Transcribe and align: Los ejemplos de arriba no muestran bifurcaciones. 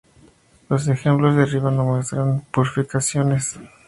Los 0.67 0.87
ejemplos 0.87 1.35
de 1.35 1.43
arriba 1.43 1.69
no 1.69 1.85
muestran 1.85 2.39
bifurcaciones. 2.57 3.59